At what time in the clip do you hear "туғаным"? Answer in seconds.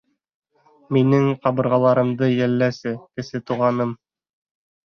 3.51-3.93